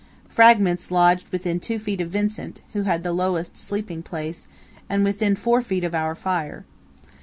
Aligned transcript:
Fragments 0.29 0.89
lodged 0.89 1.29
within 1.29 1.59
two 1.59 1.77
feet 1.77 2.01
of 2.01 2.09
Vincent, 2.09 2.61
who 2.73 2.81
had 2.81 3.03
the 3.03 3.13
lowest 3.13 3.55
sleeping 3.55 4.01
place, 4.01 4.47
and 4.89 5.03
within 5.03 5.35
four 5.35 5.61
feet 5.61 5.83
of 5.83 5.93
our 5.93 6.15
fire. 6.15 6.65